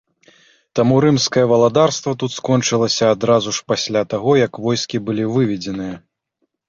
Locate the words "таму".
0.77-0.95